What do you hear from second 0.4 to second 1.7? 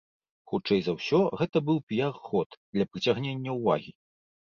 Хутчэй за ўсё, гэта